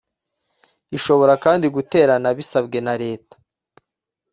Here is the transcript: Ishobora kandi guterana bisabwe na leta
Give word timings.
Ishobora 0.97 1.33
kandi 1.43 1.65
guterana 1.75 2.29
bisabwe 2.37 2.77
na 2.85 2.93
leta 3.03 3.35